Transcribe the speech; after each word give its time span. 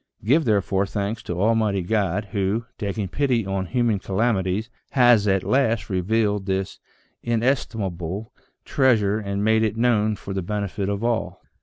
Give 0.25 0.45
there 0.45 0.63
fore 0.63 0.87
thanks 0.87 1.21
to 1.21 1.39
Almighty 1.39 1.83
God, 1.83 2.29
who, 2.31 2.65
taking 2.79 3.07
pity 3.07 3.45
on 3.45 3.67
human 3.67 3.99
calamities, 3.99 4.67
has 4.93 5.27
at 5.27 5.43
last 5.43 5.91
revealed 5.91 6.47
this 6.47 6.79
inestimable 7.21 8.33
treasure, 8.65 9.19
and 9.19 9.43
made 9.43 9.61
it 9.61 9.77
known 9.77 10.15
for 10.15 10.33
the 10.33 10.41
benefit 10.41 10.89
of 10.89 11.03
all." 11.03 11.43